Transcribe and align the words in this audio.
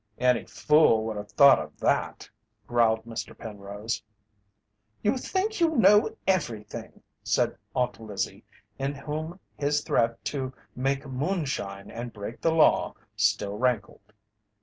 "Any 0.17 0.45
fool 0.45 1.05
would 1.05 1.17
have 1.17 1.31
thought 1.33 1.59
of 1.59 1.79
that," 1.79 2.27
growled 2.65 3.05
Mr. 3.05 3.37
Penrose. 3.37 4.01
"You 5.03 5.15
think 5.15 5.59
you 5.61 5.75
know 5.75 6.17
everything," 6.25 7.03
said 7.21 7.55
Aunt 7.75 7.99
Lizzie, 8.01 8.43
in 8.79 8.95
whom 8.95 9.39
his 9.59 9.81
threat 9.81 10.25
to 10.25 10.53
make 10.75 11.05
moonshine 11.05 11.91
and 11.91 12.11
break 12.11 12.41
the 12.41 12.49
law 12.51 12.95
still 13.15 13.59
rankled. 13.59 14.11